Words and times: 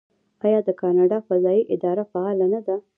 آیا 0.45 0.59
د 0.67 0.69
کاناډا 0.81 1.17
فضایی 1.29 1.63
اداره 1.73 2.03
فعاله 2.11 2.45
نه 2.53 2.59
ده؟ 2.67 2.75